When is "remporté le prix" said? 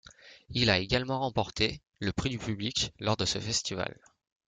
1.19-2.31